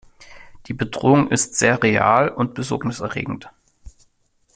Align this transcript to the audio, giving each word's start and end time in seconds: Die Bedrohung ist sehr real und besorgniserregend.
Die 0.65 0.73
Bedrohung 0.73 1.29
ist 1.29 1.53
sehr 1.59 1.83
real 1.83 2.29
und 2.29 2.55
besorgniserregend. 2.55 3.51